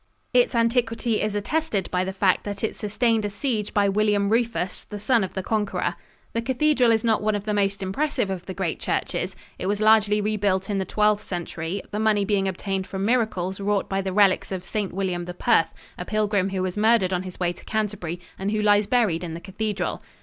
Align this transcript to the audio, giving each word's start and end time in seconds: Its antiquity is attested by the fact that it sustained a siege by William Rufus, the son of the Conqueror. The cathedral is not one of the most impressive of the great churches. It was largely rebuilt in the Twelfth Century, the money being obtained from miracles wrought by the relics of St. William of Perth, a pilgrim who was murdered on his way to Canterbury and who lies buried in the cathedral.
Its 0.33 0.55
antiquity 0.55 1.21
is 1.21 1.35
attested 1.35 1.87
by 1.91 2.03
the 2.03 2.11
fact 2.11 2.43
that 2.43 2.63
it 2.63 2.75
sustained 2.75 3.23
a 3.23 3.29
siege 3.29 3.71
by 3.71 3.87
William 3.87 4.29
Rufus, 4.29 4.83
the 4.85 4.99
son 4.99 5.23
of 5.23 5.35
the 5.35 5.43
Conqueror. 5.43 5.93
The 6.33 6.41
cathedral 6.41 6.91
is 6.91 7.03
not 7.03 7.21
one 7.21 7.35
of 7.35 7.45
the 7.45 7.53
most 7.53 7.83
impressive 7.83 8.31
of 8.31 8.47
the 8.47 8.55
great 8.55 8.79
churches. 8.79 9.35
It 9.59 9.67
was 9.67 9.79
largely 9.79 10.19
rebuilt 10.19 10.71
in 10.71 10.79
the 10.79 10.85
Twelfth 10.85 11.23
Century, 11.23 11.83
the 11.91 11.99
money 11.99 12.25
being 12.25 12.47
obtained 12.47 12.87
from 12.87 13.05
miracles 13.05 13.59
wrought 13.59 13.87
by 13.87 14.01
the 14.01 14.11
relics 14.11 14.51
of 14.51 14.63
St. 14.63 14.91
William 14.91 15.27
of 15.29 15.37
Perth, 15.37 15.71
a 15.99 16.03
pilgrim 16.05 16.49
who 16.49 16.63
was 16.63 16.75
murdered 16.75 17.13
on 17.13 17.21
his 17.21 17.39
way 17.39 17.53
to 17.53 17.63
Canterbury 17.63 18.19
and 18.39 18.49
who 18.49 18.59
lies 18.59 18.87
buried 18.87 19.23
in 19.23 19.35
the 19.35 19.39
cathedral. 19.39 20.01